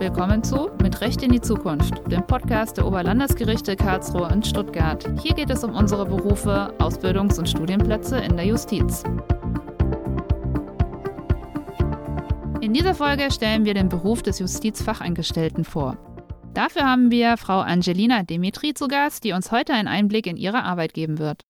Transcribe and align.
Willkommen 0.00 0.44
zu 0.44 0.70
Mit 0.80 1.00
Recht 1.00 1.24
in 1.24 1.32
die 1.32 1.40
Zukunft, 1.40 2.00
dem 2.06 2.24
Podcast 2.24 2.76
der 2.76 2.86
Oberlandesgerichte 2.86 3.74
Karlsruhe 3.74 4.28
und 4.28 4.46
Stuttgart. 4.46 5.04
Hier 5.20 5.34
geht 5.34 5.50
es 5.50 5.64
um 5.64 5.74
unsere 5.74 6.06
Berufe, 6.06 6.72
Ausbildungs- 6.78 7.36
und 7.36 7.48
Studienplätze 7.48 8.16
in 8.18 8.36
der 8.36 8.46
Justiz. 8.46 9.02
In 12.60 12.72
dieser 12.72 12.94
Folge 12.94 13.32
stellen 13.32 13.64
wir 13.64 13.74
den 13.74 13.88
Beruf 13.88 14.22
des 14.22 14.38
Justizfacheingestellten 14.38 15.64
vor. 15.64 15.98
Dafür 16.54 16.84
haben 16.84 17.10
wir 17.10 17.36
Frau 17.36 17.58
Angelina 17.58 18.22
Dimitri 18.22 18.74
zu 18.74 18.86
Gast, 18.86 19.24
die 19.24 19.32
uns 19.32 19.50
heute 19.50 19.72
einen 19.72 19.88
Einblick 19.88 20.28
in 20.28 20.36
ihre 20.36 20.62
Arbeit 20.62 20.94
geben 20.94 21.18
wird. 21.18 21.42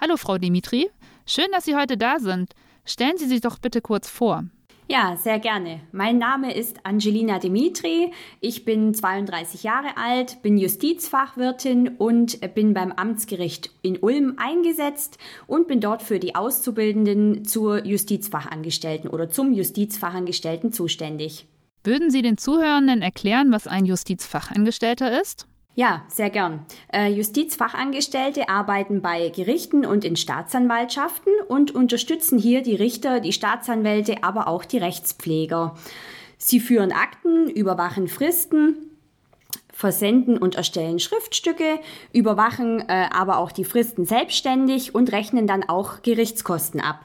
Hallo 0.00 0.16
Frau 0.16 0.38
Dimitri, 0.38 0.88
schön, 1.26 1.48
dass 1.52 1.66
Sie 1.66 1.76
heute 1.76 1.98
da 1.98 2.18
sind. 2.18 2.54
Stellen 2.86 3.18
Sie 3.18 3.26
sich 3.26 3.42
doch 3.42 3.58
bitte 3.58 3.82
kurz 3.82 4.08
vor. 4.08 4.44
Ja, 4.86 5.16
sehr 5.16 5.38
gerne. 5.38 5.80
Mein 5.92 6.18
Name 6.18 6.54
ist 6.54 6.84
Angelina 6.84 7.38
Dimitri. 7.38 8.12
Ich 8.40 8.66
bin 8.66 8.92
32 8.92 9.62
Jahre 9.62 9.96
alt, 9.96 10.42
bin 10.42 10.58
Justizfachwirtin 10.58 11.88
und 11.96 12.38
bin 12.54 12.74
beim 12.74 12.92
Amtsgericht 12.92 13.70
in 13.80 13.96
Ulm 13.96 14.34
eingesetzt 14.36 15.16
und 15.46 15.68
bin 15.68 15.80
dort 15.80 16.02
für 16.02 16.18
die 16.18 16.34
Auszubildenden 16.34 17.46
zur 17.46 17.86
Justizfachangestellten 17.86 19.08
oder 19.08 19.30
zum 19.30 19.54
Justizfachangestellten 19.54 20.70
zuständig. 20.70 21.46
Würden 21.82 22.10
Sie 22.10 22.20
den 22.20 22.36
Zuhörenden 22.36 23.00
erklären, 23.00 23.52
was 23.52 23.66
ein 23.66 23.86
Justizfachangestellter 23.86 25.18
ist? 25.18 25.46
Ja, 25.76 26.04
sehr 26.06 26.30
gern. 26.30 26.64
Äh, 26.92 27.08
Justizfachangestellte 27.08 28.48
arbeiten 28.48 29.02
bei 29.02 29.30
Gerichten 29.30 29.84
und 29.84 30.04
in 30.04 30.14
Staatsanwaltschaften 30.14 31.32
und 31.48 31.74
unterstützen 31.74 32.38
hier 32.38 32.62
die 32.62 32.76
Richter, 32.76 33.18
die 33.18 33.32
Staatsanwälte, 33.32 34.22
aber 34.22 34.46
auch 34.46 34.64
die 34.64 34.78
Rechtspfleger. 34.78 35.74
Sie 36.38 36.60
führen 36.60 36.92
Akten, 36.92 37.48
überwachen 37.48 38.06
Fristen, 38.06 38.93
versenden 39.74 40.38
und 40.38 40.54
erstellen 40.54 40.98
Schriftstücke, 41.00 41.80
überwachen 42.12 42.80
äh, 42.88 43.08
aber 43.12 43.38
auch 43.38 43.52
die 43.52 43.64
Fristen 43.64 44.06
selbstständig 44.06 44.94
und 44.94 45.12
rechnen 45.12 45.46
dann 45.46 45.68
auch 45.68 46.02
Gerichtskosten 46.02 46.80
ab. 46.80 47.04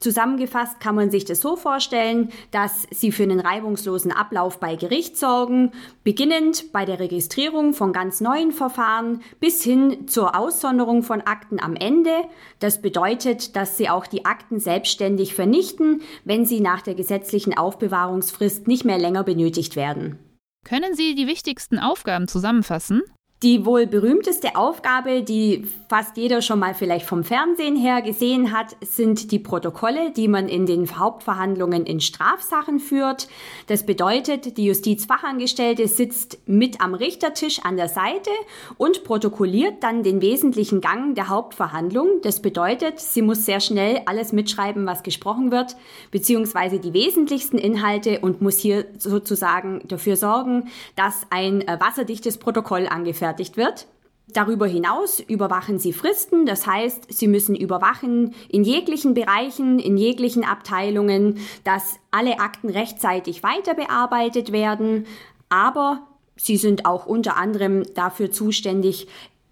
Zusammengefasst 0.00 0.80
kann 0.80 0.94
man 0.94 1.10
sich 1.10 1.26
das 1.26 1.42
so 1.42 1.56
vorstellen, 1.56 2.30
dass 2.52 2.86
sie 2.90 3.12
für 3.12 3.24
einen 3.24 3.38
reibungslosen 3.38 4.12
Ablauf 4.12 4.58
bei 4.58 4.76
Gericht 4.76 5.18
sorgen, 5.18 5.72
beginnend 6.04 6.72
bei 6.72 6.86
der 6.86 7.00
Registrierung 7.00 7.74
von 7.74 7.92
ganz 7.92 8.22
neuen 8.22 8.52
Verfahren 8.52 9.20
bis 9.40 9.62
hin 9.62 10.08
zur 10.08 10.38
Aussonderung 10.38 11.02
von 11.02 11.20
Akten 11.20 11.60
am 11.60 11.76
Ende. 11.76 12.12
Das 12.60 12.80
bedeutet, 12.80 13.56
dass 13.56 13.76
sie 13.76 13.90
auch 13.90 14.06
die 14.06 14.24
Akten 14.24 14.58
selbstständig 14.58 15.34
vernichten, 15.34 16.00
wenn 16.24 16.46
sie 16.46 16.60
nach 16.60 16.80
der 16.80 16.94
gesetzlichen 16.94 17.56
Aufbewahrungsfrist 17.56 18.68
nicht 18.68 18.86
mehr 18.86 18.98
länger 18.98 19.22
benötigt 19.22 19.76
werden. 19.76 20.18
Können 20.64 20.94
Sie 20.94 21.14
die 21.14 21.26
wichtigsten 21.26 21.78
Aufgaben 21.78 22.28
zusammenfassen? 22.28 23.02
Die 23.42 23.64
wohl 23.64 23.86
berühmteste 23.86 24.54
Aufgabe, 24.54 25.22
die 25.22 25.66
fast 25.88 26.18
jeder 26.18 26.42
schon 26.42 26.58
mal 26.58 26.74
vielleicht 26.74 27.06
vom 27.06 27.24
Fernsehen 27.24 27.74
her 27.74 28.02
gesehen 28.02 28.52
hat, 28.52 28.76
sind 28.82 29.32
die 29.32 29.38
Protokolle, 29.38 30.10
die 30.10 30.28
man 30.28 30.46
in 30.46 30.66
den 30.66 30.98
Hauptverhandlungen 30.98 31.86
in 31.86 32.02
Strafsachen 32.02 32.80
führt. 32.80 33.28
Das 33.66 33.86
bedeutet, 33.86 34.58
die 34.58 34.66
Justizfachangestellte 34.66 35.88
sitzt 35.88 36.38
mit 36.44 36.82
am 36.82 36.92
Richtertisch 36.92 37.60
an 37.64 37.78
der 37.78 37.88
Seite 37.88 38.28
und 38.76 39.04
protokolliert 39.04 39.82
dann 39.82 40.02
den 40.02 40.20
wesentlichen 40.20 40.82
Gang 40.82 41.14
der 41.14 41.28
Hauptverhandlung. 41.28 42.20
Das 42.22 42.42
bedeutet, 42.42 43.00
sie 43.00 43.22
muss 43.22 43.46
sehr 43.46 43.60
schnell 43.60 44.02
alles 44.04 44.34
mitschreiben, 44.34 44.84
was 44.84 45.02
gesprochen 45.02 45.50
wird, 45.50 45.76
beziehungsweise 46.10 46.78
die 46.78 46.92
wesentlichsten 46.92 47.56
Inhalte 47.56 48.20
und 48.20 48.42
muss 48.42 48.58
hier 48.58 48.84
sozusagen 48.98 49.80
dafür 49.88 50.16
sorgen, 50.16 50.68
dass 50.94 51.26
ein 51.30 51.66
äh, 51.66 51.78
wasserdichtes 51.80 52.36
Protokoll 52.36 52.86
angefertigt 52.86 53.29
angefertigt 53.30 53.56
wird. 53.56 53.86
Darüber 54.32 54.66
hinaus 54.66 55.18
überwachen 55.18 55.80
sie 55.80 55.92
Fristen, 55.92 56.46
das 56.46 56.64
heißt, 56.64 57.12
sie 57.12 57.26
müssen 57.26 57.56
überwachen 57.56 58.34
in 58.48 58.62
jeglichen 58.62 59.12
Bereichen, 59.12 59.80
in 59.80 59.96
jeglichen 59.96 60.44
Abteilungen, 60.44 61.38
dass 61.64 61.96
alle 62.12 62.38
Akten 62.38 62.68
rechtzeitig 62.68 63.42
weiter 63.42 63.74
bearbeitet 63.74 64.52
werden, 64.52 65.06
aber 65.48 66.06
sie 66.36 66.56
sind 66.56 66.86
auch 66.86 67.06
unter 67.06 67.36
anderem 67.36 67.82
dafür 67.94 68.30
zuständig, 68.30 69.08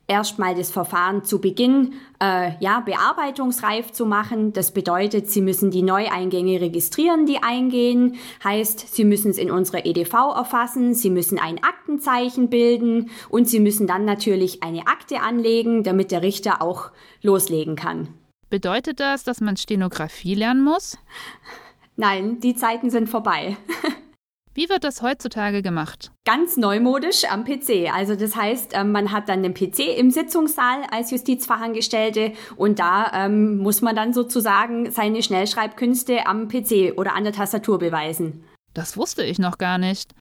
erstmal 0.08 0.54
das 0.54 0.70
Verfahren 0.70 1.22
zu 1.22 1.40
Beginn 1.40 1.92
äh, 2.20 2.52
ja, 2.58 2.80
bearbeitungsreif 2.80 3.92
zu 3.92 4.06
machen. 4.06 4.52
Das 4.52 4.72
bedeutet, 4.72 5.30
Sie 5.30 5.42
müssen 5.42 5.70
die 5.70 5.82
Neueingänge 5.82 6.60
registrieren, 6.60 7.26
die 7.26 7.42
eingehen. 7.42 8.16
Heißt, 8.42 8.94
Sie 8.94 9.04
müssen 9.04 9.30
es 9.30 9.38
in 9.38 9.50
unserer 9.50 9.86
EDV 9.86 10.12
erfassen, 10.34 10.94
Sie 10.94 11.10
müssen 11.10 11.38
ein 11.38 11.62
Aktenzeichen 11.62 12.48
bilden 12.48 13.10
und 13.28 13.48
Sie 13.48 13.60
müssen 13.60 13.86
dann 13.86 14.04
natürlich 14.04 14.62
eine 14.62 14.88
Akte 14.88 15.20
anlegen, 15.20 15.84
damit 15.84 16.10
der 16.10 16.22
Richter 16.22 16.62
auch 16.62 16.90
loslegen 17.22 17.76
kann. 17.76 18.08
Bedeutet 18.50 18.98
das, 18.98 19.24
dass 19.24 19.42
man 19.42 19.58
Stenografie 19.58 20.34
lernen 20.34 20.64
muss? 20.64 20.96
Nein, 21.96 22.40
die 22.40 22.54
Zeiten 22.54 22.90
sind 22.90 23.08
vorbei. 23.08 23.56
Wie 24.58 24.68
wird 24.68 24.82
das 24.82 25.02
heutzutage 25.02 25.62
gemacht? 25.62 26.10
Ganz 26.24 26.56
neumodisch 26.56 27.26
am 27.30 27.44
PC. 27.44 27.94
Also 27.94 28.16
das 28.16 28.34
heißt, 28.34 28.72
ähm, 28.74 28.90
man 28.90 29.12
hat 29.12 29.28
dann 29.28 29.44
den 29.44 29.54
PC 29.54 29.96
im 29.96 30.10
Sitzungssaal 30.10 30.82
als 30.90 31.12
Justizfachangestellte 31.12 32.32
und 32.56 32.80
da 32.80 33.12
ähm, 33.14 33.58
muss 33.58 33.82
man 33.82 33.94
dann 33.94 34.12
sozusagen 34.12 34.90
seine 34.90 35.22
Schnellschreibkünste 35.22 36.26
am 36.26 36.48
PC 36.48 36.94
oder 36.96 37.14
an 37.14 37.22
der 37.22 37.32
Tastatur 37.32 37.78
beweisen. 37.78 38.42
Das 38.74 38.96
wusste 38.96 39.22
ich 39.22 39.38
noch 39.38 39.58
gar 39.58 39.78
nicht. 39.78 40.16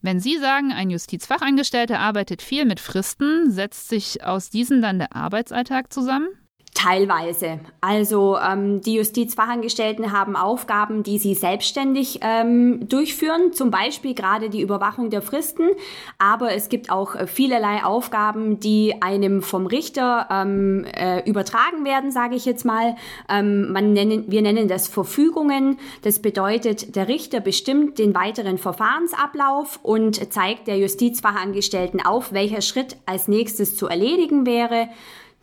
Wenn 0.00 0.20
Sie 0.20 0.38
sagen, 0.38 0.70
ein 0.70 0.90
Justizfachangestellter 0.90 1.98
arbeitet 1.98 2.42
viel 2.42 2.66
mit 2.66 2.78
Fristen, 2.78 3.50
setzt 3.50 3.88
sich 3.88 4.24
aus 4.24 4.50
diesen 4.50 4.82
dann 4.82 5.00
der 5.00 5.16
Arbeitsalltag 5.16 5.92
zusammen? 5.92 6.28
Teilweise. 6.72 7.58
Also 7.80 8.38
ähm, 8.38 8.80
die 8.80 8.94
Justizfachangestellten 8.94 10.12
haben 10.12 10.36
Aufgaben, 10.36 11.02
die 11.02 11.18
sie 11.18 11.34
selbstständig 11.34 12.20
ähm, 12.22 12.88
durchführen, 12.88 13.52
zum 13.52 13.72
Beispiel 13.72 14.14
gerade 14.14 14.50
die 14.50 14.60
Überwachung 14.60 15.10
der 15.10 15.20
Fristen. 15.20 15.70
Aber 16.18 16.54
es 16.54 16.68
gibt 16.68 16.90
auch 16.90 17.16
äh, 17.16 17.26
vielerlei 17.26 17.82
Aufgaben, 17.82 18.60
die 18.60 18.94
einem 19.02 19.42
vom 19.42 19.66
Richter 19.66 20.28
ähm, 20.30 20.84
äh, 20.84 21.28
übertragen 21.28 21.84
werden, 21.84 22.12
sage 22.12 22.36
ich 22.36 22.44
jetzt 22.44 22.64
mal. 22.64 22.94
Ähm, 23.28 23.72
man 23.72 23.92
nennen, 23.92 24.26
wir 24.28 24.40
nennen 24.40 24.68
das 24.68 24.86
Verfügungen. 24.86 25.76
Das 26.02 26.20
bedeutet, 26.20 26.94
der 26.94 27.08
Richter 27.08 27.40
bestimmt 27.40 27.98
den 27.98 28.14
weiteren 28.14 28.58
Verfahrensablauf 28.58 29.80
und 29.82 30.32
zeigt 30.32 30.68
der 30.68 30.78
Justizfachangestellten 30.78 32.00
auf, 32.00 32.32
welcher 32.32 32.62
Schritt 32.62 32.96
als 33.06 33.26
nächstes 33.26 33.76
zu 33.76 33.88
erledigen 33.88 34.46
wäre. 34.46 34.88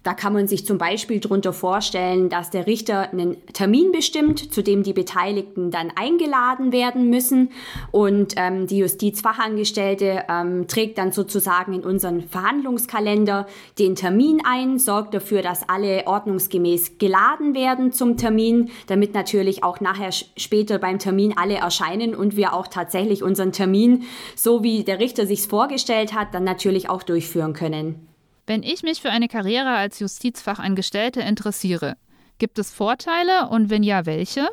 Da 0.08 0.14
kann 0.14 0.32
man 0.32 0.48
sich 0.48 0.66
zum 0.66 0.78
Beispiel 0.78 1.20
darunter 1.20 1.52
vorstellen, 1.52 2.30
dass 2.30 2.50
der 2.50 2.66
Richter 2.66 3.12
einen 3.12 3.36
Termin 3.52 3.92
bestimmt, 3.92 4.54
zu 4.54 4.64
dem 4.64 4.82
die 4.82 4.94
Beteiligten 4.94 5.70
dann 5.70 5.92
eingeladen 5.98 6.72
werden 6.72 7.10
müssen. 7.10 7.50
Und 7.92 8.36
ähm, 8.38 8.68
die 8.68 8.78
Justizfachangestellte 8.78 10.24
ähm, 10.30 10.66
trägt 10.70 10.98
dann 10.98 11.12
sozusagen 11.12 11.74
in 11.74 11.84
unseren 11.84 12.22
Verhandlungskalender 12.22 13.48
den 13.80 13.96
Termin 13.96 14.42
ein, 14.46 14.80
sorgt 14.80 15.14
dafür, 15.14 15.42
dass 15.42 15.68
alle 15.68 16.08
ordnungsgemäß 16.08 17.00
geladen 17.00 17.54
werden 17.54 17.92
zum 17.92 18.16
Termin, 18.16 18.70
damit 18.88 19.14
natürlich 19.14 19.66
auch 19.66 19.82
nachher 19.82 20.12
später 20.38 20.80
beim 20.80 21.00
Termin 21.00 21.34
alle 21.36 21.56
erscheinen 21.56 22.16
und 22.16 22.38
wir 22.38 22.54
auch 22.54 22.68
tatsächlich 22.68 23.24
unseren 23.24 23.52
Termin, 23.52 24.04
so 24.38 24.64
wie 24.64 24.86
der 24.86 25.02
Richter 25.02 25.28
sich 25.28 25.42
vorgestellt 25.42 26.14
hat, 26.14 26.34
dann 26.34 26.46
natürlich 26.46 26.90
auch 26.90 27.04
durchführen 27.04 27.52
können. 27.52 28.08
Wenn 28.48 28.64
ich 28.64 28.82
mich 28.82 29.02
für 29.02 29.10
eine 29.10 29.28
Karriere 29.28 29.76
als 29.76 30.00
Justizfachangestellte 30.00 31.20
interessiere, 31.20 31.98
gibt 32.38 32.58
es 32.60 32.72
Vorteile 32.72 33.50
und 33.50 33.70
wenn 33.70 33.84
ja, 33.84 34.06
welche? 34.06 34.48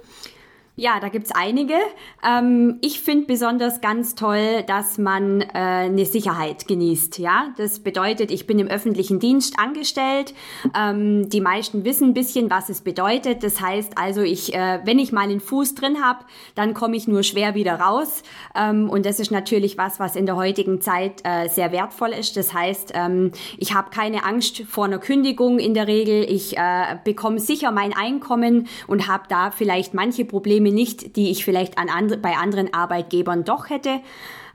Ja, 0.76 0.98
da 0.98 1.08
gibt's 1.08 1.30
einige. 1.30 1.74
Ähm, 2.26 2.78
ich 2.80 3.00
finde 3.00 3.26
besonders 3.26 3.80
ganz 3.80 4.16
toll, 4.16 4.64
dass 4.66 4.98
man 4.98 5.40
äh, 5.40 5.46
eine 5.52 6.04
Sicherheit 6.04 6.66
genießt. 6.66 7.20
Ja, 7.20 7.54
das 7.56 7.78
bedeutet, 7.78 8.32
ich 8.32 8.48
bin 8.48 8.58
im 8.58 8.66
öffentlichen 8.66 9.20
Dienst 9.20 9.56
angestellt. 9.56 10.34
Ähm, 10.76 11.28
die 11.28 11.40
meisten 11.40 11.84
wissen 11.84 12.08
ein 12.08 12.14
bisschen, 12.14 12.50
was 12.50 12.70
es 12.70 12.80
bedeutet. 12.80 13.44
Das 13.44 13.60
heißt 13.60 13.96
also, 13.96 14.22
ich, 14.22 14.52
äh, 14.52 14.80
wenn 14.84 14.98
ich 14.98 15.12
mal 15.12 15.20
einen 15.20 15.38
Fuß 15.38 15.76
drin 15.76 16.02
habe, 16.02 16.24
dann 16.56 16.74
komme 16.74 16.96
ich 16.96 17.06
nur 17.06 17.22
schwer 17.22 17.54
wieder 17.54 17.74
raus. 17.74 18.24
Ähm, 18.56 18.90
und 18.90 19.06
das 19.06 19.20
ist 19.20 19.30
natürlich 19.30 19.78
was, 19.78 20.00
was 20.00 20.16
in 20.16 20.26
der 20.26 20.34
heutigen 20.34 20.80
Zeit 20.80 21.20
äh, 21.22 21.48
sehr 21.48 21.70
wertvoll 21.70 22.10
ist. 22.10 22.36
Das 22.36 22.52
heißt, 22.52 22.94
ähm, 22.96 23.30
ich 23.58 23.74
habe 23.74 23.90
keine 23.90 24.24
Angst 24.24 24.64
vor 24.64 24.86
einer 24.86 24.98
Kündigung 24.98 25.60
in 25.60 25.72
der 25.72 25.86
Regel. 25.86 26.24
Ich 26.28 26.56
äh, 26.56 26.98
bekomme 27.04 27.38
sicher 27.38 27.70
mein 27.70 27.92
Einkommen 27.92 28.66
und 28.88 29.06
habe 29.06 29.22
da 29.28 29.52
vielleicht 29.52 29.94
manche 29.94 30.24
Probleme 30.24 30.63
Probleme 30.64 30.72
nicht, 30.72 31.16
die 31.16 31.30
ich 31.30 31.44
vielleicht 31.44 31.78
an 31.78 31.88
andre, 31.88 32.16
bei 32.16 32.36
anderen 32.36 32.72
Arbeitgebern 32.72 33.44
doch 33.44 33.70
hätte. 33.70 34.00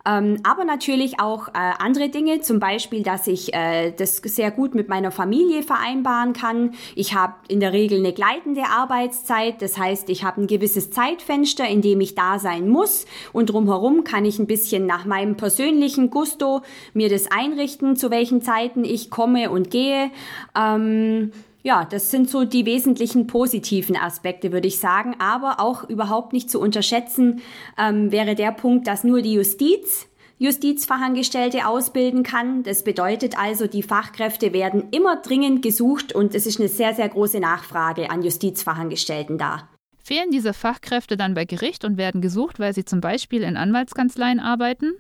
Ähm, 0.06 0.38
aber 0.44 0.63
natürlich 0.63 1.19
auch 1.19 1.50
äh, 1.50 1.51
andere 1.77 2.07
Dinge, 2.07 2.39
zum 2.39 2.59
Beispiel, 2.59 3.03
dass 3.03 3.27
ich 3.27 3.53
äh, 3.53 3.91
das 3.91 4.17
sehr 4.17 4.50
gut 4.50 4.73
mit 4.73 4.88
meiner 4.88 5.11
Familie 5.11 5.61
vereinbaren 5.61 6.31
kann. 6.31 6.71
Ich 6.95 7.13
habe 7.13 7.33
in 7.50 7.59
der 7.59 7.73
Regel 7.73 8.00
eine 8.00 8.13
gleitende 8.13 8.63
Arbeitszeit, 8.63 9.61
das 9.61 9.77
heißt, 9.77 10.09
ich 10.09 10.23
habe 10.23 10.41
ein 10.41 10.47
gewisses 10.47 10.89
Zeitfenster, 10.89 11.67
in 11.67 11.81
dem 11.81 12.00
ich 12.00 12.15
da 12.15 12.39
sein 12.39 12.69
muss 12.69 13.05
und 13.33 13.50
drumherum 13.50 14.05
kann 14.05 14.23
ich 14.23 14.39
ein 14.39 14.47
bisschen 14.47 14.85
nach 14.85 15.05
meinem 15.05 15.35
persönlichen 15.35 16.09
Gusto 16.09 16.62
mir 16.94 17.09
das 17.09 17.29
einrichten, 17.29 17.97
zu 17.97 18.09
welchen 18.09 18.41
Zeiten 18.41 18.85
ich 18.85 19.12
komme 19.12 19.50
und 19.50 19.69
gehe. 19.69 20.12
Ähm, 20.57 21.33
ja, 21.61 21.85
das 21.85 22.09
sind 22.09 22.29
so 22.29 22.45
die 22.45 22.65
wesentlichen 22.65 23.27
positiven 23.27 23.97
Aspekte, 23.97 24.51
würde 24.51 24.67
ich 24.67 24.79
sagen. 24.79 25.15
Aber 25.19 25.59
auch 25.59 25.88
überhaupt 25.89 26.33
nicht 26.33 26.50
zu 26.50 26.59
unterschätzen 26.59 27.41
ähm, 27.77 28.11
wäre 28.11 28.35
der 28.35 28.51
Punkt, 28.51 28.88
dass 28.88 29.03
nur 29.03 29.21
die 29.21 29.33
Justiz 29.33 30.07
Justizfachangestellte 30.41 31.67
ausbilden 31.67 32.23
kann. 32.23 32.63
Das 32.63 32.85
bedeutet 32.85 33.38
also, 33.38 33.67
die 33.67 33.83
Fachkräfte 33.83 34.53
werden 34.53 34.88
immer 34.91 35.17
dringend 35.17 35.61
gesucht 35.61 36.15
und 36.15 36.33
es 36.33 36.45
ist 36.45 36.59
eine 36.59 36.69
sehr, 36.69 36.94
sehr 36.94 37.09
große 37.09 37.41
Nachfrage 37.41 38.09
an 38.09 38.23
Justizfachangestellten 38.23 39.38
da. 39.38 39.67
Fehlen 40.01 40.31
diese 40.31 40.53
Fachkräfte 40.53 41.17
dann 41.17 41.33
bei 41.33 41.44
Gericht 41.44 41.83
und 41.83 41.97
werden 41.97 42.21
gesucht, 42.21 42.57
weil 42.57 42.73
sie 42.73 42.85
zum 42.85 43.01
Beispiel 43.01 43.44
in 43.44 43.57
Anwaltskanzleien 43.57 44.39
arbeiten? 44.39 44.94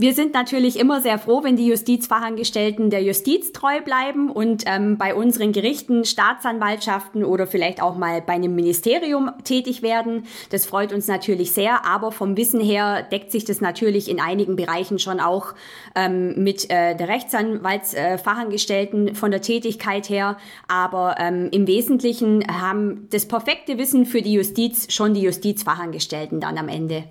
Wir 0.00 0.14
sind 0.14 0.32
natürlich 0.32 0.78
immer 0.78 1.00
sehr 1.00 1.18
froh, 1.18 1.42
wenn 1.42 1.56
die 1.56 1.66
Justizfachangestellten 1.66 2.88
der 2.88 3.02
Justiz 3.02 3.50
treu 3.50 3.80
bleiben 3.80 4.30
und 4.30 4.62
ähm, 4.66 4.96
bei 4.96 5.12
unseren 5.12 5.50
Gerichten, 5.50 6.04
Staatsanwaltschaften 6.04 7.24
oder 7.24 7.48
vielleicht 7.48 7.82
auch 7.82 7.96
mal 7.96 8.22
bei 8.22 8.34
einem 8.34 8.54
Ministerium 8.54 9.32
tätig 9.42 9.82
werden. 9.82 10.26
Das 10.50 10.66
freut 10.66 10.92
uns 10.92 11.08
natürlich 11.08 11.50
sehr, 11.50 11.84
aber 11.84 12.12
vom 12.12 12.36
Wissen 12.36 12.60
her 12.60 13.08
deckt 13.10 13.32
sich 13.32 13.44
das 13.44 13.60
natürlich 13.60 14.08
in 14.08 14.20
einigen 14.20 14.54
Bereichen 14.54 15.00
schon 15.00 15.18
auch 15.18 15.54
ähm, 15.96 16.44
mit 16.44 16.70
äh, 16.70 16.94
der 16.94 17.08
Rechtsanwaltsfachangestellten 17.08 19.08
äh, 19.08 19.14
von 19.16 19.32
der 19.32 19.42
Tätigkeit 19.42 20.08
her. 20.08 20.36
Aber 20.68 21.16
ähm, 21.18 21.48
im 21.50 21.66
Wesentlichen 21.66 22.44
haben 22.46 23.08
das 23.10 23.26
perfekte 23.26 23.78
Wissen 23.78 24.06
für 24.06 24.22
die 24.22 24.34
Justiz 24.34 24.92
schon 24.92 25.12
die 25.12 25.22
Justizfachangestellten 25.22 26.38
dann 26.38 26.56
am 26.56 26.68
Ende. 26.68 27.02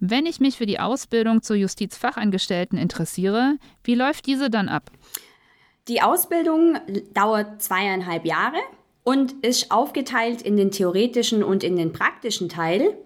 Wenn 0.00 0.24
ich 0.24 0.40
mich 0.40 0.56
für 0.56 0.66
die 0.66 0.80
Ausbildung 0.80 1.42
zur 1.42 1.56
Justizfachangestellten 1.56 2.78
interessiere, 2.78 3.56
wie 3.84 3.94
läuft 3.94 4.26
diese 4.26 4.48
dann 4.48 4.68
ab? 4.68 4.90
Die 5.88 6.00
Ausbildung 6.00 6.78
dauert 7.12 7.62
zweieinhalb 7.62 8.24
Jahre 8.24 8.58
und 9.04 9.32
ist 9.44 9.70
aufgeteilt 9.70 10.40
in 10.40 10.56
den 10.56 10.70
theoretischen 10.70 11.44
und 11.44 11.62
in 11.62 11.76
den 11.76 11.92
praktischen 11.92 12.48
Teil. 12.48 12.96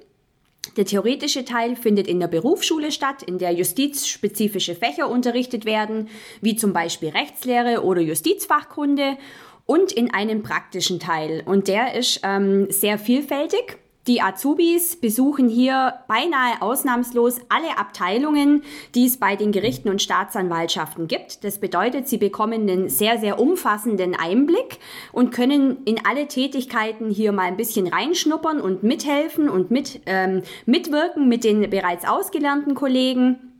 Der 0.77 0.87
theoretische 0.87 1.45
Teil 1.45 1.77
findet 1.77 2.07
in 2.07 2.21
der 2.21 2.29
Berufsschule 2.29 2.93
statt, 2.93 3.23
in 3.23 3.39
der 3.39 3.53
justizspezifische 3.53 4.75
Fächer 4.75 5.11
unterrichtet 5.11 5.65
werden, 5.65 6.09
wie 6.41 6.57
zum 6.57 6.73
Beispiel 6.73 7.11
Rechtslehre 7.11 7.83
oder 7.85 8.01
Justizfachkunde, 8.01 9.19
und 9.67 9.93
in 9.93 10.13
einem 10.13 10.43
praktischen 10.43 11.01
Teil. 11.01 11.43
Und 11.45 11.69
der 11.69 11.95
ist 11.95 12.21
ähm, 12.23 12.71
sehr 12.71 12.99
vielfältig. 12.99 13.79
Die 14.07 14.21
Azubis 14.21 14.97
besuchen 14.97 15.49
hier 15.49 15.95
beinahe 16.09 16.61
ausnahmslos 16.61 17.41
alle 17.49 17.79
Abteilungen, 17.79 18.63
die 18.95 19.07
es 19.07 19.17
bei 19.17 19.35
den 19.35 19.51
Gerichten 19.51 19.89
und 19.89 20.03
Staatsanwaltschaften 20.03 21.09
gibt. 21.09 21.43
Das 21.43 21.59
bedeutet, 21.59 22.07
sie 22.07 22.19
bekommen 22.19 22.69
einen 22.69 22.91
sehr, 22.91 23.19
sehr 23.19 23.41
umfassenden 23.41 24.15
Einblick 24.15 24.79
und 25.13 25.33
können 25.33 25.79
in 25.87 26.05
alle 26.05 26.29
Tätigkeiten 26.29 27.09
hier 27.09 27.33
mal 27.33 27.45
ein 27.45 27.57
bisschen 27.57 27.87
reinschnuppern 27.87 28.61
und 28.61 28.83
mithelfen 28.83 29.49
und 29.49 29.71
mit, 29.71 30.03
ähm, 30.05 30.43
mitwirken 30.67 31.27
mit 31.27 31.43
den 31.43 31.71
bereits 31.71 32.07
ausgelernten 32.07 32.75
Kollegen. 32.75 33.54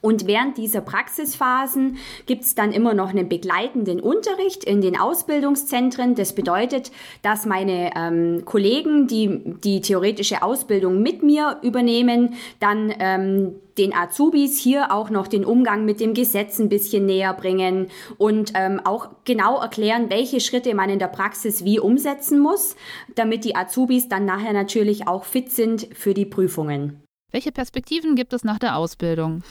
Und 0.00 0.26
während 0.26 0.56
dieser 0.56 0.80
Praxisphasen 0.80 1.98
gibt 2.26 2.44
es 2.44 2.54
dann 2.54 2.72
immer 2.72 2.94
noch 2.94 3.10
einen 3.10 3.28
begleitenden 3.28 4.00
Unterricht 4.00 4.64
in 4.64 4.80
den 4.80 4.98
Ausbildungszentren. 4.98 6.14
Das 6.14 6.34
bedeutet, 6.34 6.90
dass 7.22 7.44
meine 7.44 7.90
ähm, 7.94 8.44
Kollegen, 8.44 9.06
die 9.06 9.42
die 9.62 9.80
theoretische 9.82 10.42
Ausbildung 10.42 11.02
mit 11.02 11.22
mir 11.22 11.58
übernehmen, 11.62 12.34
dann 12.60 12.92
ähm, 12.98 13.54
den 13.76 13.94
Azubis 13.94 14.58
hier 14.58 14.92
auch 14.92 15.10
noch 15.10 15.26
den 15.26 15.44
Umgang 15.44 15.84
mit 15.84 16.00
dem 16.00 16.14
Gesetz 16.14 16.58
ein 16.58 16.68
bisschen 16.68 17.06
näher 17.06 17.32
bringen 17.34 17.88
und 18.18 18.52
ähm, 18.54 18.80
auch 18.84 19.08
genau 19.24 19.60
erklären, 19.60 20.10
welche 20.10 20.40
Schritte 20.40 20.74
man 20.74 20.90
in 20.90 20.98
der 20.98 21.08
Praxis 21.08 21.64
wie 21.64 21.78
umsetzen 21.78 22.38
muss, 22.40 22.76
damit 23.14 23.44
die 23.44 23.56
Azubis 23.56 24.08
dann 24.08 24.24
nachher 24.24 24.52
natürlich 24.52 25.06
auch 25.06 25.24
fit 25.24 25.50
sind 25.52 25.88
für 25.92 26.14
die 26.14 26.26
Prüfungen. 26.26 27.02
Welche 27.32 27.52
Perspektiven 27.52 28.16
gibt 28.16 28.32
es 28.32 28.44
nach 28.44 28.58
der 28.58 28.76
Ausbildung? 28.76 29.42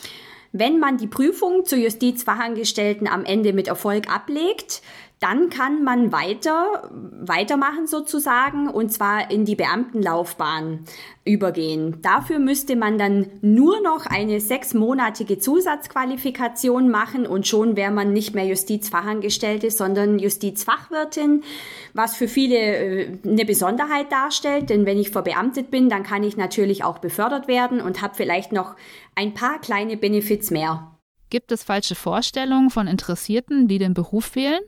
Wenn 0.52 0.80
man 0.80 0.98
die 0.98 1.08
Prüfung 1.08 1.66
zur 1.66 1.78
Justizfachangestellten 1.78 3.08
am 3.08 3.24
Ende 3.24 3.54
mit 3.54 3.68
Erfolg 3.68 4.10
ablegt, 4.12 4.82
dann 5.20 5.50
kann 5.50 5.84
man 5.84 6.14
weiter, 6.14 6.90
weitermachen 6.92 7.88
sozusagen 7.88 8.70
und 8.70 8.92
zwar 8.92 9.30
in 9.30 9.44
die 9.44 9.56
Beamtenlaufbahn 9.56 10.86
übergehen. 11.26 12.02
Dafür 12.02 12.40
müsste 12.40 12.78
man 12.78 12.98
dann 12.98 13.28
nur 13.42 13.82
noch 13.82 14.06
eine 14.06 14.40
sechsmonatige 14.40 15.38
Zusatzqualifikation 15.38 16.90
machen 16.90 17.28
und 17.28 17.48
schon 17.48 17.76
wäre 17.76 17.92
man 17.92 18.14
nicht 18.14 18.34
mehr 18.34 18.46
Justizfachangestellte, 18.46 19.72
sondern 19.72 20.20
Justizfachwirtin, 20.20 21.44
was 21.94 22.16
für 22.16 22.30
viele 22.30 22.56
äh, 22.58 23.18
eine 23.26 23.44
Besonderheit 23.44 24.12
darstellt, 24.14 24.70
denn 24.70 24.86
wenn 24.86 24.98
ich 24.98 25.10
verbeamtet 25.10 25.70
bin, 25.70 25.90
dann 25.90 26.04
kann 26.04 26.24
ich 26.24 26.38
natürlich 26.38 26.86
auch 26.86 27.00
befördert 27.00 27.50
werden 27.50 27.82
und 27.82 28.02
habe 28.02 28.16
vielleicht 28.16 28.54
noch 28.54 28.76
ein 29.16 29.34
paar 29.34 29.60
kleine 29.60 29.98
Benefits 29.98 30.50
mehr. 30.50 30.96
Gibt 31.30 31.52
es 31.52 31.64
falsche 31.64 31.96
Vorstellungen 31.96 32.70
von 32.70 32.88
Interessierten, 32.88 33.68
die 33.68 33.78
den 33.78 33.94
Beruf 33.94 34.26
fehlen? 34.26 34.62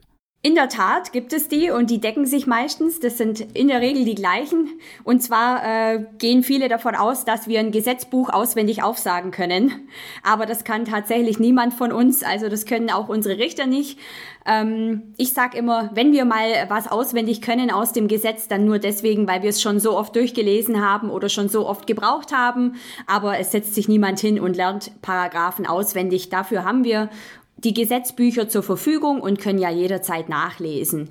In 0.44 0.56
der 0.56 0.68
Tat 0.68 1.12
gibt 1.12 1.32
es 1.32 1.46
die 1.46 1.70
und 1.70 1.88
die 1.88 2.00
decken 2.00 2.26
sich 2.26 2.48
meistens. 2.48 2.98
Das 2.98 3.16
sind 3.16 3.40
in 3.54 3.68
der 3.68 3.80
Regel 3.80 4.04
die 4.04 4.16
gleichen. 4.16 4.70
Und 5.04 5.22
zwar 5.22 5.64
äh, 5.64 6.04
gehen 6.18 6.42
viele 6.42 6.68
davon 6.68 6.96
aus, 6.96 7.24
dass 7.24 7.46
wir 7.46 7.60
ein 7.60 7.70
Gesetzbuch 7.70 8.28
auswendig 8.28 8.82
aufsagen 8.82 9.30
können. 9.30 9.88
Aber 10.24 10.44
das 10.44 10.64
kann 10.64 10.84
tatsächlich 10.84 11.38
niemand 11.38 11.74
von 11.74 11.92
uns. 11.92 12.24
Also 12.24 12.48
das 12.48 12.66
können 12.66 12.90
auch 12.90 13.08
unsere 13.08 13.38
Richter 13.38 13.66
nicht. 13.66 14.00
Ähm, 14.44 15.14
ich 15.16 15.32
sage 15.32 15.56
immer, 15.56 15.92
wenn 15.94 16.10
wir 16.10 16.24
mal 16.24 16.66
was 16.66 16.90
auswendig 16.90 17.40
können 17.40 17.70
aus 17.70 17.92
dem 17.92 18.08
Gesetz, 18.08 18.48
dann 18.48 18.64
nur 18.64 18.80
deswegen, 18.80 19.28
weil 19.28 19.42
wir 19.42 19.50
es 19.50 19.62
schon 19.62 19.78
so 19.78 19.96
oft 19.96 20.16
durchgelesen 20.16 20.84
haben 20.84 21.08
oder 21.08 21.28
schon 21.28 21.48
so 21.48 21.68
oft 21.68 21.86
gebraucht 21.86 22.32
haben. 22.32 22.74
Aber 23.06 23.38
es 23.38 23.52
setzt 23.52 23.76
sich 23.76 23.86
niemand 23.86 24.18
hin 24.18 24.40
und 24.40 24.56
lernt 24.56 24.90
Paragraphen 25.02 25.68
auswendig. 25.68 26.30
Dafür 26.30 26.64
haben 26.64 26.82
wir 26.82 27.10
die 27.64 27.74
Gesetzbücher 27.74 28.48
zur 28.48 28.62
Verfügung 28.62 29.20
und 29.20 29.38
können 29.38 29.58
ja 29.58 29.70
jederzeit 29.70 30.28
nachlesen. 30.28 31.10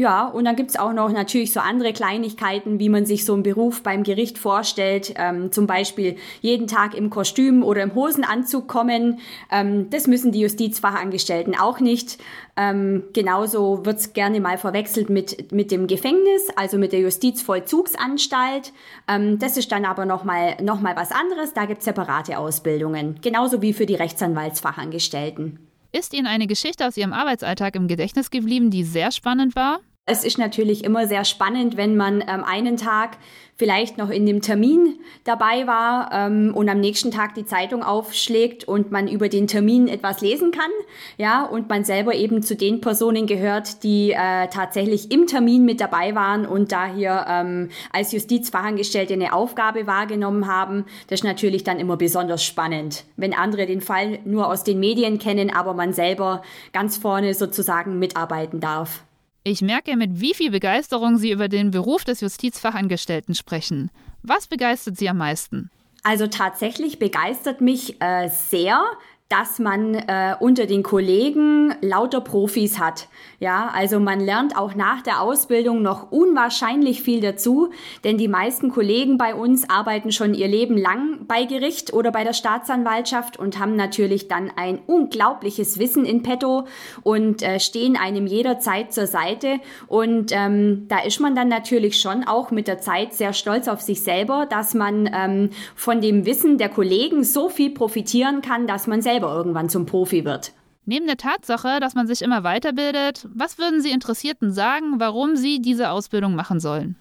Ja, 0.00 0.28
und 0.28 0.46
dann 0.46 0.56
gibt's 0.56 0.78
auch 0.78 0.94
noch 0.94 1.12
natürlich 1.12 1.52
so 1.52 1.60
andere 1.60 1.92
Kleinigkeiten, 1.92 2.78
wie 2.78 2.88
man 2.88 3.04
sich 3.04 3.26
so 3.26 3.34
einen 3.34 3.42
Beruf 3.42 3.82
beim 3.82 4.02
Gericht 4.02 4.38
vorstellt. 4.38 5.12
Ähm, 5.16 5.52
zum 5.52 5.66
Beispiel 5.66 6.16
jeden 6.40 6.66
Tag 6.68 6.94
im 6.94 7.10
Kostüm 7.10 7.62
oder 7.62 7.82
im 7.82 7.94
Hosenanzug 7.94 8.66
kommen. 8.66 9.18
Ähm, 9.52 9.90
das 9.90 10.06
müssen 10.06 10.32
die 10.32 10.40
Justizfachangestellten 10.40 11.54
auch 11.54 11.80
nicht. 11.80 12.16
Ähm, 12.56 13.04
genauso 13.12 13.84
wird's 13.84 14.14
gerne 14.14 14.40
mal 14.40 14.56
verwechselt 14.56 15.10
mit, 15.10 15.52
mit 15.52 15.70
dem 15.70 15.86
Gefängnis, 15.86 16.48
also 16.56 16.78
mit 16.78 16.92
der 16.92 17.00
Justizvollzugsanstalt. 17.00 18.72
Ähm, 19.06 19.38
das 19.38 19.58
ist 19.58 19.70
dann 19.70 19.84
aber 19.84 20.06
nochmal 20.06 20.56
noch 20.62 20.80
mal 20.80 20.96
was 20.96 21.12
anderes. 21.12 21.52
Da 21.52 21.66
gibt's 21.66 21.84
separate 21.84 22.38
Ausbildungen. 22.38 23.18
Genauso 23.20 23.60
wie 23.60 23.74
für 23.74 23.84
die 23.84 23.96
Rechtsanwaltsfachangestellten. 23.96 25.69
Ist 25.92 26.14
Ihnen 26.14 26.26
eine 26.26 26.46
Geschichte 26.46 26.86
aus 26.86 26.96
Ihrem 26.96 27.12
Arbeitsalltag 27.12 27.74
im 27.74 27.88
Gedächtnis 27.88 28.30
geblieben, 28.30 28.70
die 28.70 28.84
sehr 28.84 29.10
spannend 29.10 29.56
war? 29.56 29.80
Es 30.12 30.24
ist 30.24 30.38
natürlich 30.38 30.82
immer 30.82 31.06
sehr 31.06 31.24
spannend, 31.24 31.76
wenn 31.76 31.96
man 31.96 32.20
ähm, 32.22 32.42
einen 32.42 32.76
Tag 32.76 33.16
vielleicht 33.54 33.96
noch 33.96 34.10
in 34.10 34.26
dem 34.26 34.40
Termin 34.40 34.98
dabei 35.22 35.68
war 35.68 36.10
ähm, 36.12 36.52
und 36.52 36.68
am 36.68 36.80
nächsten 36.80 37.12
Tag 37.12 37.36
die 37.36 37.44
Zeitung 37.44 37.84
aufschlägt 37.84 38.64
und 38.64 38.90
man 38.90 39.06
über 39.06 39.28
den 39.28 39.46
Termin 39.46 39.86
etwas 39.86 40.20
lesen 40.20 40.50
kann, 40.50 40.70
ja, 41.16 41.44
und 41.44 41.68
man 41.68 41.84
selber 41.84 42.16
eben 42.16 42.42
zu 42.42 42.56
den 42.56 42.80
Personen 42.80 43.28
gehört, 43.28 43.84
die 43.84 44.10
äh, 44.10 44.48
tatsächlich 44.48 45.12
im 45.12 45.28
Termin 45.28 45.64
mit 45.64 45.80
dabei 45.80 46.12
waren 46.16 46.44
und 46.44 46.72
da 46.72 46.86
hier 46.86 47.26
ähm, 47.28 47.68
als 47.92 48.10
Justizfachangestellte 48.10 49.12
eine 49.12 49.32
Aufgabe 49.32 49.86
wahrgenommen 49.86 50.48
haben. 50.48 50.86
Das 51.06 51.20
ist 51.20 51.24
natürlich 51.24 51.62
dann 51.62 51.78
immer 51.78 51.96
besonders 51.96 52.42
spannend, 52.42 53.04
wenn 53.16 53.32
andere 53.32 53.66
den 53.66 53.80
Fall 53.80 54.18
nur 54.24 54.48
aus 54.48 54.64
den 54.64 54.80
Medien 54.80 55.20
kennen, 55.20 55.54
aber 55.54 55.72
man 55.74 55.92
selber 55.92 56.42
ganz 56.72 56.96
vorne 56.96 57.34
sozusagen 57.34 58.00
mitarbeiten 58.00 58.58
darf. 58.58 59.04
Ich 59.42 59.62
merke, 59.62 59.96
mit 59.96 60.20
wie 60.20 60.34
viel 60.34 60.50
Begeisterung 60.50 61.16
Sie 61.16 61.30
über 61.30 61.48
den 61.48 61.70
Beruf 61.70 62.04
des 62.04 62.20
Justizfachangestellten 62.20 63.34
sprechen. 63.34 63.90
Was 64.22 64.46
begeistert 64.46 64.98
Sie 64.98 65.08
am 65.08 65.16
meisten? 65.16 65.70
Also 66.02 66.26
tatsächlich 66.26 66.98
begeistert 66.98 67.62
mich 67.62 68.00
äh, 68.02 68.28
sehr, 68.28 68.82
dass 69.30 69.60
man 69.60 69.94
äh, 69.94 70.34
unter 70.40 70.66
den 70.66 70.82
Kollegen 70.82 71.72
lauter 71.80 72.20
Profis 72.20 72.80
hat. 72.80 73.06
Ja, 73.38 73.70
also 73.72 74.00
man 74.00 74.18
lernt 74.18 74.58
auch 74.58 74.74
nach 74.74 75.02
der 75.02 75.22
Ausbildung 75.22 75.82
noch 75.82 76.10
unwahrscheinlich 76.10 77.00
viel 77.02 77.20
dazu, 77.20 77.70
denn 78.02 78.18
die 78.18 78.26
meisten 78.26 78.70
Kollegen 78.70 79.18
bei 79.18 79.36
uns 79.36 79.70
arbeiten 79.70 80.10
schon 80.10 80.34
ihr 80.34 80.48
Leben 80.48 80.76
lang 80.76 81.26
bei 81.28 81.44
Gericht 81.44 81.92
oder 81.92 82.10
bei 82.10 82.24
der 82.24 82.32
Staatsanwaltschaft 82.32 83.38
und 83.38 83.60
haben 83.60 83.76
natürlich 83.76 84.26
dann 84.26 84.50
ein 84.56 84.80
unglaubliches 84.84 85.78
Wissen 85.78 86.04
in 86.04 86.24
petto 86.24 86.64
und 87.04 87.44
äh, 87.44 87.60
stehen 87.60 87.96
einem 87.96 88.26
jederzeit 88.26 88.92
zur 88.92 89.06
Seite. 89.06 89.60
Und 89.86 90.32
ähm, 90.32 90.86
da 90.88 90.98
ist 91.04 91.20
man 91.20 91.36
dann 91.36 91.48
natürlich 91.48 92.00
schon 92.00 92.24
auch 92.24 92.50
mit 92.50 92.66
der 92.66 92.80
Zeit 92.80 93.14
sehr 93.14 93.32
stolz 93.32 93.68
auf 93.68 93.80
sich 93.80 94.02
selber, 94.02 94.46
dass 94.50 94.74
man 94.74 95.08
ähm, 95.14 95.50
von 95.76 96.00
dem 96.00 96.26
Wissen 96.26 96.58
der 96.58 96.68
Kollegen 96.68 97.22
so 97.22 97.48
viel 97.48 97.70
profitieren 97.70 98.42
kann, 98.42 98.66
dass 98.66 98.88
man 98.88 99.02
selber 99.20 99.34
irgendwann 99.34 99.68
zum 99.68 99.86
Profi 99.86 100.24
wird. 100.24 100.52
Neben 100.86 101.06
der 101.06 101.16
Tatsache, 101.16 101.78
dass 101.78 101.94
man 101.94 102.06
sich 102.06 102.22
immer 102.22 102.42
weiterbildet, 102.42 103.28
was 103.32 103.58
würden 103.58 103.80
Sie 103.82 103.90
Interessierten 103.90 104.50
sagen, 104.52 104.98
warum 104.98 105.36
Sie 105.36 105.60
diese 105.60 105.90
Ausbildung 105.90 106.34
machen 106.34 106.58
sollen? 106.58 106.96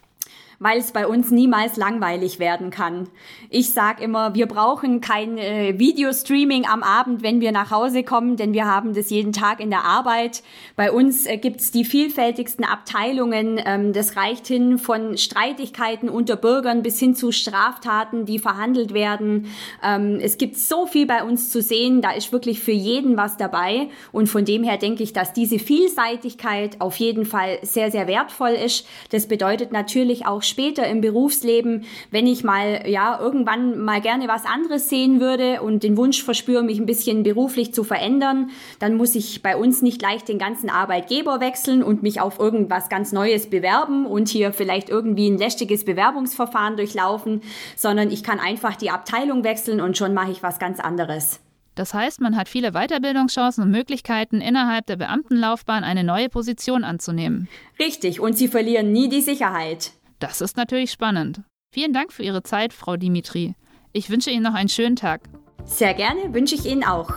Weil 0.60 0.80
es 0.80 0.92
bei 0.92 1.08
uns 1.08 1.32
niemals 1.32 1.78
langweilig 1.78 2.40
werden 2.40 2.70
kann. 2.70 3.08
Ich 3.50 3.72
sage 3.72 4.04
immer, 4.04 4.36
wir 4.36 4.46
brauchen 4.46 5.02
kein 5.02 5.38
äh, 5.38 5.80
Videostreaming 5.80 6.66
am 6.68 6.84
Abend, 6.84 7.24
wenn 7.24 7.40
wir 7.40 7.52
nach 7.52 7.72
Hause 7.72 8.04
kommen, 8.04 8.36
denn 8.36 8.54
wir 8.54 8.66
haben 8.66 8.94
das 8.94 9.10
jeden 9.10 9.32
Tag 9.32 9.62
in 9.62 9.70
der 9.70 9.86
Arbeit. 9.86 10.44
Bei 10.76 10.92
uns 10.92 11.26
äh, 11.26 11.38
gibt's 11.38 11.72
die 11.72 11.86
vielfältigsten 11.86 12.66
Abteilungen. 12.66 13.60
Ähm, 13.66 13.94
das 13.94 14.18
reicht 14.18 14.48
hin 14.48 14.78
von 14.78 15.18
Streitigkeiten 15.18 16.10
unter 16.10 16.36
Bürgern 16.36 16.84
bis 16.84 17.00
hin 17.00 17.16
zu 17.16 17.32
Straftaten, 17.32 18.26
die 18.26 18.40
verhandelt 18.40 18.94
werden. 18.94 19.48
Ähm, 19.82 20.20
es 20.22 20.38
gibt 20.38 20.58
so 20.58 20.86
viel 20.86 21.06
bei 21.06 21.24
uns 21.24 21.50
zu 21.50 21.62
sehen, 21.62 22.02
da 22.02 22.12
ist 22.12 22.34
wirklich 22.34 22.60
für 22.60 22.72
jeden 22.72 23.16
was 23.16 23.38
dabei. 23.38 23.88
Und 24.12 24.28
von 24.28 24.44
dem 24.44 24.64
her 24.64 24.78
denke 24.78 25.04
ich, 25.04 25.14
dass 25.14 25.32
diese 25.32 25.58
Vielseitigkeit 25.58 26.82
auf 26.82 26.98
jeden 26.98 27.26
Fall 27.26 27.60
sehr, 27.62 27.92
sehr 27.92 28.08
wertvoll 28.08 28.52
ist. 28.52 28.86
Das 29.12 29.28
bedeutet 29.28 29.72
natürlich 29.72 30.26
auch 30.26 30.44
später 30.50 30.86
im 30.88 31.02
Berufsleben, 31.02 31.86
wenn 32.12 32.28
ich 32.28 32.44
mal, 32.44 32.84
ja, 32.88 33.20
irgendwann 33.20 33.80
mal 33.80 34.02
gerne 34.02 34.28
was 34.28 34.46
anderes 34.46 34.90
sehen 34.90 35.20
würde 35.20 35.62
und 35.62 35.84
den 35.84 35.96
Wunsch 35.96 36.24
verspüre, 36.24 36.64
mich 36.64 36.80
ein 36.80 36.86
bisschen 36.86 37.24
beruflich 37.24 37.74
zu 37.74 37.84
verändern, 37.84 38.50
dann 38.80 38.96
muss 38.96 39.16
ich 39.16 39.42
bei 39.42 39.56
uns 39.56 39.82
nicht 39.82 40.00
gleich 40.00 40.24
den 40.24 40.40
ganzen 40.40 40.70
Arbeitgeber 40.70 41.40
wechseln 41.40 41.84
und 41.84 42.04
mich 42.04 42.20
auf 42.20 42.40
irgendwas 42.40 42.90
ganz 42.90 43.12
Neues 43.12 43.50
bewerben 43.50 44.06
und 44.06 44.30
hier 44.30 44.52
vielleicht 44.52 44.90
irgendwie 44.90 45.30
ein 45.30 45.38
lästiges 45.38 45.86
Bewerbungsverfahren 45.86 46.76
durchlaufen, 46.78 47.42
sondern 47.76 48.12
ich 48.12 48.24
kann 48.24 48.40
einfach 48.40 48.76
die 48.76 48.90
Abteilung 48.90 49.44
wechseln 49.44 49.80
und 49.82 49.98
schon 49.98 50.14
mache 50.14 50.32
ich 50.32 50.44
was 50.44 50.60
ganz 50.60 50.80
anderes. 50.80 51.40
Das 51.80 51.94
heißt, 51.94 52.20
man 52.20 52.36
hat 52.36 52.50
viele 52.50 52.74
Weiterbildungschancen 52.74 53.64
und 53.64 53.72
Möglichkeiten, 53.72 54.42
innerhalb 54.42 54.86
der 54.88 54.98
Beamtenlaufbahn 54.98 55.86
eine 55.86 56.04
neue 56.04 56.28
Position 56.28 56.84
anzunehmen. 56.84 57.48
Richtig, 57.80 58.20
und 58.20 58.38
sie 58.38 58.50
verlieren 58.50 58.92
nie 58.92 59.08
die 59.08 59.22
Sicherheit. 59.22 59.92
Das 60.20 60.42
ist 60.42 60.58
natürlich 60.58 60.92
spannend. 60.92 61.42
Vielen 61.72 61.94
Dank 61.94 62.12
für 62.12 62.24
Ihre 62.24 62.44
Zeit, 62.44 62.74
Frau 62.74 62.98
Dimitri. 62.98 63.56
Ich 63.94 64.10
wünsche 64.10 64.32
Ihnen 64.32 64.44
noch 64.44 64.54
einen 64.54 64.68
schönen 64.70 64.98
Tag. 64.98 65.22
Sehr 65.64 65.94
gerne, 65.94 66.34
wünsche 66.34 66.56
ich 66.56 66.66
Ihnen 66.66 66.84
auch. 66.84 67.12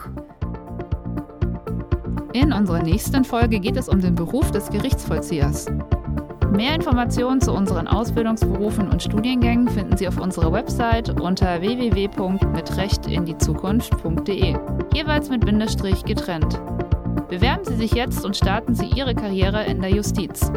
In 2.32 2.52
unserer 2.52 2.82
nächsten 2.82 3.24
Folge 3.24 3.58
geht 3.60 3.76
es 3.76 3.88
um 3.88 4.00
den 4.00 4.14
Beruf 4.14 4.52
des 4.52 4.70
Gerichtsvollziehers. 4.70 5.66
Mehr 6.50 6.74
Informationen 6.74 7.40
zu 7.40 7.52
unseren 7.52 7.88
Ausbildungsberufen 7.88 8.90
und 8.90 9.02
Studiengängen 9.02 9.68
finden 9.68 9.96
Sie 9.96 10.06
auf 10.06 10.20
unserer 10.20 10.52
Website 10.52 11.18
unter 11.20 11.60
www.mitrechtinDieZukunft.de, 11.60 14.56
jeweils 14.94 15.30
mit 15.30 15.44
Bindestrich 15.44 16.04
getrennt. 16.04 16.60
Bewerben 17.28 17.64
Sie 17.64 17.76
sich 17.76 17.92
jetzt 17.92 18.24
und 18.24 18.36
starten 18.36 18.74
Sie 18.74 18.86
Ihre 18.86 19.14
Karriere 19.14 19.64
in 19.64 19.80
der 19.80 19.90
Justiz. 19.90 20.50